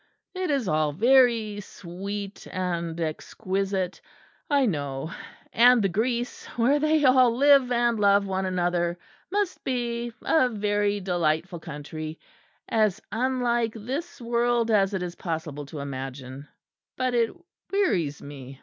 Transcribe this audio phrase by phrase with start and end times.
[0.33, 4.01] It is all very sweet and exquisite,
[4.49, 5.11] I know;
[5.53, 8.97] and the Greece, where they all live and love one another,
[9.31, 12.17] must be a very delightful country,
[12.67, 16.47] as unlike this world as it is possible to imagine;
[16.97, 17.35] but it
[17.71, 18.59] wearies me.